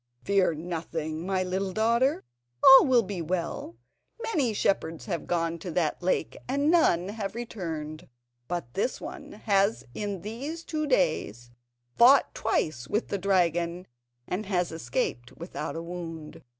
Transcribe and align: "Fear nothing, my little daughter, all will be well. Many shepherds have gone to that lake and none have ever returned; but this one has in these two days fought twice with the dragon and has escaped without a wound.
"Fear 0.23 0.55
nothing, 0.55 1.27
my 1.27 1.43
little 1.43 1.73
daughter, 1.73 2.23
all 2.63 2.87
will 2.87 3.03
be 3.03 3.21
well. 3.21 3.75
Many 4.23 4.51
shepherds 4.51 5.05
have 5.05 5.27
gone 5.27 5.59
to 5.59 5.69
that 5.69 6.01
lake 6.01 6.35
and 6.49 6.71
none 6.71 7.09
have 7.09 7.25
ever 7.25 7.37
returned; 7.37 8.07
but 8.47 8.73
this 8.73 8.99
one 8.99 9.33
has 9.33 9.83
in 9.93 10.23
these 10.23 10.63
two 10.63 10.87
days 10.87 11.51
fought 11.99 12.33
twice 12.33 12.87
with 12.87 13.09
the 13.09 13.19
dragon 13.19 13.85
and 14.27 14.47
has 14.47 14.71
escaped 14.71 15.33
without 15.37 15.75
a 15.75 15.83
wound. 15.83 16.41